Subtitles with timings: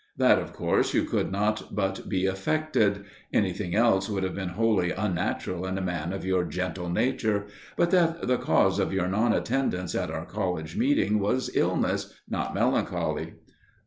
[0.17, 4.89] That of course you could not but be affected anything else would have been wholly
[4.89, 7.45] unnatural in a man of your gentle nature
[7.77, 12.55] but that the cause of your non attendance at our college meeting was illness, not
[12.55, 13.35] melancholy.